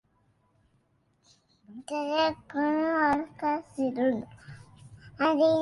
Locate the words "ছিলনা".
3.71-4.27